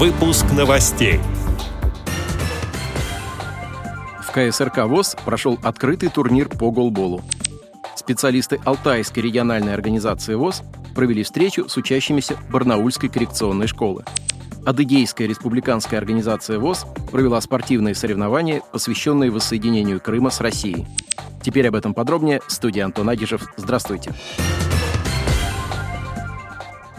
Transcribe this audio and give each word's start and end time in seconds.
Выпуск 0.00 0.46
новостей. 0.56 1.20
В 4.22 4.32
КСРК 4.32 4.86
ВОЗ 4.86 5.14
прошел 5.26 5.58
открытый 5.62 6.08
турнир 6.08 6.48
по 6.48 6.70
голболу. 6.70 7.20
Специалисты 7.96 8.58
Алтайской 8.64 9.22
региональной 9.22 9.74
организации 9.74 10.36
ВОЗ 10.36 10.62
провели 10.94 11.22
встречу 11.22 11.68
с 11.68 11.76
учащимися 11.76 12.38
Барнаульской 12.50 13.10
коррекционной 13.10 13.66
школы. 13.66 14.04
Адыгейская 14.64 15.28
республиканская 15.28 16.00
организация 16.00 16.58
ВОЗ 16.58 16.86
провела 17.10 17.38
спортивные 17.42 17.94
соревнования, 17.94 18.62
посвященные 18.72 19.30
воссоединению 19.30 20.00
Крыма 20.00 20.30
с 20.30 20.40
Россией. 20.40 20.86
Теперь 21.42 21.68
об 21.68 21.74
этом 21.74 21.92
подробнее. 21.92 22.40
Студия 22.46 22.86
Антон 22.86 23.10
Агишев. 23.10 23.52
Здравствуйте. 23.58 24.14
Здравствуйте. 24.14 24.69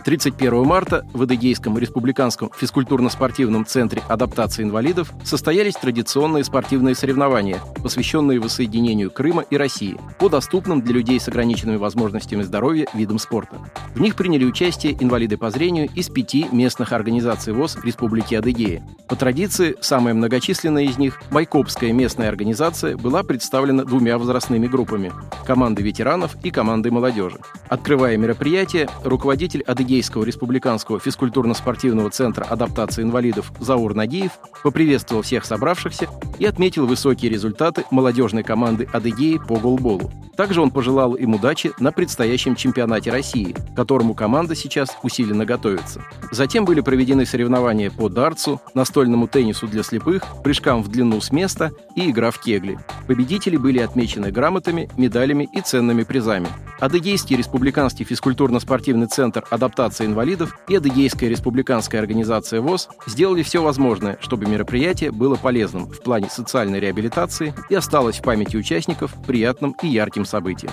31 0.01 0.65
марта 0.65 1.05
в 1.13 1.21
Адыгейском 1.21 1.77
республиканском 1.77 2.51
физкультурно-спортивном 2.57 3.65
центре 3.65 4.01
адаптации 4.07 4.63
инвалидов 4.63 5.13
состоялись 5.23 5.75
традиционные 5.75 6.43
спортивные 6.43 6.95
соревнования, 6.95 7.59
посвященные 7.83 8.39
воссоединению 8.39 9.11
Крыма 9.11 9.43
и 9.43 9.57
России 9.57 9.97
по 10.17 10.29
доступным 10.29 10.81
для 10.81 10.93
людей 10.93 11.19
с 11.19 11.27
ограниченными 11.27 11.77
возможностями 11.77 12.41
здоровья 12.41 12.87
видам 12.93 13.19
спорта. 13.19 13.57
В 13.93 14.01
них 14.01 14.15
приняли 14.15 14.45
участие 14.45 14.93
инвалиды 14.99 15.37
по 15.37 15.51
зрению 15.51 15.89
из 15.93 16.09
пяти 16.09 16.47
местных 16.51 16.93
организаций 16.93 17.53
ВОЗ 17.53 17.77
Республики 17.83 18.35
Адыгея. 18.35 18.83
По 19.07 19.15
традиции, 19.15 19.75
самая 19.81 20.13
многочисленная 20.13 20.83
из 20.83 20.97
них, 20.97 21.21
Майкопская 21.31 21.91
местная 21.91 22.29
организация, 22.29 22.97
была 22.97 23.23
представлена 23.23 23.83
двумя 23.83 24.17
возрастными 24.17 24.67
группами– 24.67 25.11
командой 25.45 25.81
ветеранов 25.81 26.35
и 26.43 26.51
командой 26.51 26.91
молодежи. 26.91 27.37
Открывая 27.67 28.17
мероприятие, 28.17 28.89
руководитель 29.03 29.61
Адыгейского 29.63 29.90
Адыгейского 29.91 30.23
республиканского 30.23 31.01
физкультурно-спортивного 31.01 32.09
центра 32.11 32.45
адаптации 32.45 33.03
инвалидов 33.03 33.51
Заур 33.59 33.93
Нагиев 33.93 34.31
поприветствовал 34.63 35.21
всех 35.21 35.43
собравшихся 35.43 36.07
и 36.39 36.45
отметил 36.45 36.87
высокие 36.87 37.29
результаты 37.29 37.83
молодежной 37.91 38.43
команды 38.43 38.87
Адыгеи 38.93 39.37
по 39.45 39.57
голболу. 39.57 40.09
Также 40.41 40.59
он 40.59 40.71
пожелал 40.71 41.13
им 41.13 41.35
удачи 41.35 41.71
на 41.77 41.91
предстоящем 41.91 42.55
чемпионате 42.55 43.11
России, 43.11 43.51
к 43.53 43.75
которому 43.75 44.15
команда 44.15 44.55
сейчас 44.55 44.89
усиленно 45.03 45.45
готовится. 45.45 46.01
Затем 46.31 46.65
были 46.65 46.81
проведены 46.81 47.27
соревнования 47.27 47.91
по 47.91 48.09
дартсу, 48.09 48.59
настольному 48.73 49.27
теннису 49.27 49.67
для 49.67 49.83
слепых, 49.83 50.23
прыжкам 50.43 50.81
в 50.81 50.87
длину 50.87 51.21
с 51.21 51.31
места 51.31 51.73
и 51.95 52.09
игра 52.09 52.31
в 52.31 52.41
кегли. 52.41 52.79
Победители 53.05 53.55
были 53.55 53.77
отмечены 53.77 54.31
грамотами, 54.31 54.89
медалями 54.97 55.47
и 55.53 55.61
ценными 55.61 56.01
призами. 56.01 56.47
Адыгейский 56.79 57.35
республиканский 57.35 58.03
физкультурно-спортивный 58.05 59.05
центр 59.05 59.45
адаптации 59.51 60.07
инвалидов 60.07 60.57
и 60.67 60.75
Адыгейская 60.75 61.29
республиканская 61.29 62.01
организация 62.01 62.61
ВОЗ 62.61 62.89
сделали 63.05 63.43
все 63.43 63.61
возможное, 63.61 64.17
чтобы 64.19 64.47
мероприятие 64.47 65.11
было 65.11 65.35
полезным 65.35 65.85
в 65.85 66.01
плане 66.01 66.27
социальной 66.31 66.79
реабилитации 66.79 67.53
и 67.69 67.75
осталось 67.75 68.17
в 68.17 68.23
памяти 68.23 68.57
участников 68.57 69.13
приятным 69.27 69.75
и 69.83 69.87
ярким 69.87 70.25
событием. 70.31 70.71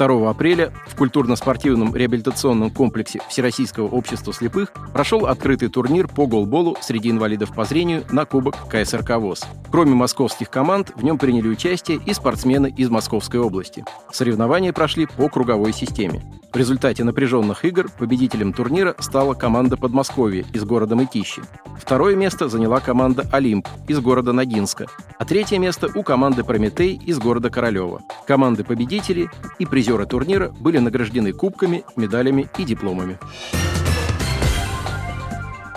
2 0.00 0.30
апреля 0.30 0.72
в 0.86 0.96
культурно-спортивном 0.96 1.94
реабилитационном 1.94 2.70
комплексе 2.70 3.20
Всероссийского 3.28 3.86
общества 3.86 4.32
слепых 4.32 4.72
прошел 4.94 5.26
открытый 5.26 5.68
турнир 5.68 6.08
по 6.08 6.26
голболу 6.26 6.76
среди 6.80 7.10
инвалидов 7.10 7.54
по 7.54 7.64
зрению 7.64 8.04
на 8.10 8.24
Кубок 8.24 8.56
КСРК 8.68 9.16
ВОЗ. 9.18 9.44
Кроме 9.70 9.94
московских 9.94 10.48
команд, 10.48 10.92
в 10.94 11.04
нем 11.04 11.18
приняли 11.18 11.48
участие 11.48 12.00
и 12.06 12.14
спортсмены 12.14 12.72
из 12.74 12.88
Московской 12.88 13.40
области. 13.40 13.84
Соревнования 14.10 14.72
прошли 14.72 15.06
по 15.06 15.28
круговой 15.28 15.72
системе. 15.74 16.22
В 16.52 16.56
результате 16.56 17.04
напряженных 17.04 17.64
игр 17.64 17.88
победителем 17.96 18.52
турнира 18.52 18.96
стала 18.98 19.34
команда 19.34 19.76
Подмосковья 19.76 20.44
из 20.52 20.64
города 20.64 20.96
Мытищи. 20.96 21.42
Второе 21.78 22.16
место 22.16 22.48
заняла 22.48 22.80
команда 22.80 23.24
«Олимп» 23.30 23.68
из 23.86 24.00
города 24.00 24.32
Ногинска, 24.32 24.86
а 25.16 25.24
третье 25.24 25.58
место 25.58 25.88
у 25.94 26.02
команды 26.02 26.42
«Прометей» 26.42 27.00
из 27.06 27.20
города 27.20 27.50
Королева. 27.50 28.02
Команды 28.26 28.64
победителей 28.64 29.28
и 29.60 29.66
призеры 29.66 30.06
турнира 30.06 30.48
были 30.48 30.78
награждены 30.78 31.32
кубками, 31.32 31.84
медалями 31.94 32.48
и 32.58 32.64
дипломами. 32.64 33.18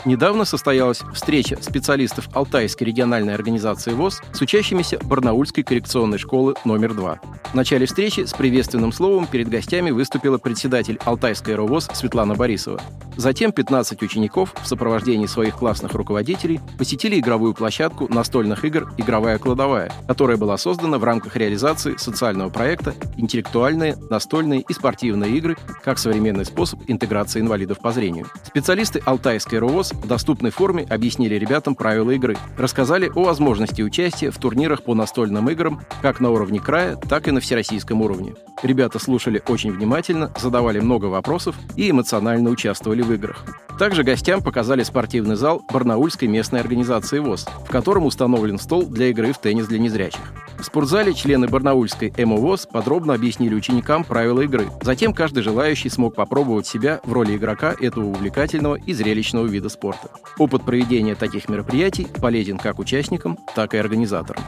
Недавно 0.05 0.43
состоялась 0.43 1.01
встреча 1.13 1.57
специалистов 1.61 2.27
Алтайской 2.33 2.87
региональной 2.87 3.33
организации 3.33 3.91
ВОЗ 3.91 4.21
с 4.33 4.41
учащимися 4.41 4.99
Барнаульской 5.01 5.63
коррекционной 5.63 6.17
школы 6.17 6.55
номер 6.65 6.93
2. 6.93 7.19
В 7.53 7.55
начале 7.55 7.85
встречи 7.85 8.21
с 8.21 8.33
приветственным 8.33 8.91
словом 8.91 9.27
перед 9.27 9.47
гостями 9.47 9.91
выступила 9.91 10.37
председатель 10.37 10.99
Алтайской 11.05 11.55
РОВОЗ 11.55 11.89
Светлана 11.93 12.35
Борисова. 12.35 12.81
Затем 13.15 13.51
15 13.51 14.01
учеников 14.01 14.53
в 14.61 14.67
сопровождении 14.67 15.27
своих 15.27 15.55
классных 15.55 15.93
руководителей 15.93 16.59
посетили 16.77 17.19
игровую 17.19 17.53
площадку 17.53 18.11
настольных 18.11 18.65
игр 18.65 18.91
«Игровая 18.97 19.37
кладовая», 19.37 19.91
которая 20.07 20.35
была 20.35 20.57
создана 20.57 20.97
в 20.97 21.03
рамках 21.03 21.35
реализации 21.35 21.95
социального 21.97 22.49
проекта 22.49 22.95
«Интеллектуальные, 23.17 23.97
настольные 24.09 24.61
и 24.61 24.73
спортивные 24.73 25.37
игры 25.37 25.55
как 25.83 25.99
современный 25.99 26.45
способ 26.45 26.79
интеграции 26.87 27.39
инвалидов 27.39 27.79
по 27.79 27.91
зрению». 27.91 28.25
Специалисты 28.45 28.99
Алтайской 29.05 29.59
РОВОЗ 29.59 29.92
в 29.93 30.07
доступной 30.07 30.51
форме 30.51 30.85
объяснили 30.89 31.35
ребятам 31.35 31.75
правила 31.75 32.11
игры, 32.11 32.37
рассказали 32.57 33.11
о 33.13 33.23
возможности 33.23 33.81
участия 33.81 34.31
в 34.31 34.37
турнирах 34.37 34.83
по 34.83 34.93
настольным 34.95 35.49
играм 35.49 35.81
как 36.01 36.19
на 36.19 36.31
уровне 36.31 36.59
края, 36.59 36.95
так 36.95 37.27
и 37.27 37.31
на 37.31 37.39
всероссийском 37.39 38.01
уровне. 38.01 38.33
Ребята 38.63 38.97
слушали 38.97 39.43
очень 39.47 39.73
внимательно, 39.73 40.31
задавали 40.39 40.79
много 40.79 41.07
вопросов 41.07 41.55
и 41.75 41.91
эмоционально 41.91 42.49
участвовали 42.49 43.01
в 43.01 43.11
играх. 43.11 43.45
Также 43.77 44.03
гостям 44.03 44.41
показали 44.41 44.83
спортивный 44.83 45.35
зал 45.35 45.65
Барнаульской 45.71 46.29
местной 46.29 46.61
организации 46.61 47.19
ВОЗ, 47.19 47.45
в 47.67 47.69
котором 47.69 48.05
установлен 48.05 48.57
стол 48.57 48.85
для 48.85 49.07
игры 49.07 49.33
в 49.33 49.39
теннис 49.39 49.67
для 49.67 49.79
незрячих. 49.79 50.21
В 50.57 50.63
спортзале 50.63 51.13
члены 51.13 51.47
Барнаульской 51.47 52.13
МОВОЗ 52.17 52.67
подробно 52.71 53.15
объяснили 53.15 53.53
ученикам 53.53 54.05
правила 54.05 54.39
игры. 54.41 54.67
Затем 54.81 55.13
каждый 55.13 55.43
желающий 55.43 55.89
смог 55.89 56.15
попробовать 56.15 56.65
себя 56.65 57.01
в 57.03 57.11
роли 57.11 57.35
игрока 57.35 57.75
этого 57.77 58.05
увлекательного 58.05 58.75
и 58.75 58.93
зрелищного 58.93 59.45
вида 59.45 59.67
спорта. 59.67 60.09
Опыт 60.37 60.63
проведения 60.63 61.15
таких 61.15 61.49
мероприятий 61.49 62.07
полезен 62.21 62.57
как 62.57 62.79
участникам, 62.79 63.37
так 63.55 63.73
и 63.73 63.77
организаторам. 63.77 64.41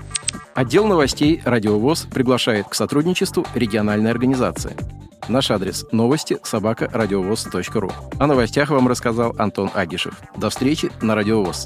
Отдел 0.53 0.87
новостей 0.87 1.41
«Радиовоз» 1.43 2.07
приглашает 2.09 2.69
к 2.69 2.75
сотрудничеству 2.75 3.45
региональной 4.05 4.11
организации. 4.11 4.75
Наш 5.27 5.49
адрес– 5.51 5.85
новости 5.91 6.38
собака 6.43 6.89
ру. 7.79 7.91
О 8.19 8.27
новостях 8.27 8.69
вам 8.69 8.88
рассказал 8.88 9.35
Антон 9.38 9.71
Агишев. 9.73 10.19
До 10.38 10.49
встречи 10.49 10.91
на 11.01 11.16
Радиовоз. 11.16 11.66